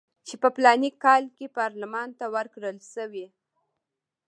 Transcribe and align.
چې 0.27 0.35
په 0.41 0.47
فلاني 0.55 0.91
کال 1.03 1.23
کې 1.35 1.53
پارلمان 1.57 2.09
ته 2.19 2.25
ورکړل 2.35 2.77
شوي. 2.93 3.25